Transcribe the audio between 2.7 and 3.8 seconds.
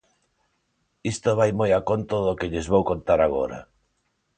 vou contar agora.